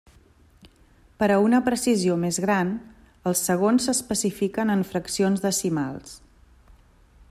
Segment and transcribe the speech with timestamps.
[1.23, 2.71] Per a una precisió més gran
[3.33, 6.19] els segons s'especifiquen en fraccions decimals.